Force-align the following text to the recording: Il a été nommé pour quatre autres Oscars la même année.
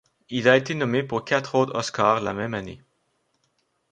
Il 0.31 0.49
a 0.49 0.57
été 0.57 0.73
nommé 0.73 1.03
pour 1.03 1.25
quatre 1.25 1.53
autres 1.53 1.75
Oscars 1.77 2.21
la 2.21 2.33
même 2.33 2.55
année. 2.55 2.81